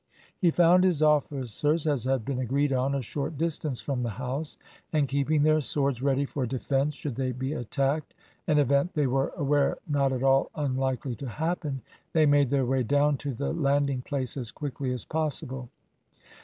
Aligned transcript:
He 0.35 0.49
found 0.49 0.83
his 0.83 1.03
officers, 1.03 1.85
as 1.85 2.05
had 2.05 2.25
been 2.25 2.39
agreed 2.39 2.73
on, 2.73 2.95
a 2.95 3.03
short 3.03 3.37
distance 3.37 3.81
from 3.81 4.01
the 4.01 4.09
house, 4.17 4.57
and, 4.91 5.07
keeping 5.07 5.43
their 5.43 5.61
swords 5.61 6.01
ready 6.01 6.25
for 6.25 6.47
defence 6.47 6.95
should 6.95 7.13
they 7.13 7.31
be 7.31 7.53
attacked, 7.53 8.15
an 8.47 8.57
event 8.57 8.95
they 8.95 9.05
were 9.05 9.31
aware 9.37 9.77
not 9.87 10.11
at 10.11 10.23
all 10.23 10.49
unlikely 10.55 11.13
to 11.17 11.29
happen, 11.29 11.83
they 12.13 12.25
made 12.25 12.49
their 12.49 12.65
way 12.65 12.81
down 12.81 13.15
to 13.17 13.35
the 13.35 13.53
landing 13.53 14.01
place 14.01 14.35
as 14.37 14.49
quickly 14.51 14.91
as 14.91 15.05
possible. 15.05 15.69